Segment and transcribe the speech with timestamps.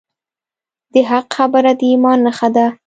[0.93, 2.65] د حق خبره د ایمان نښه ده.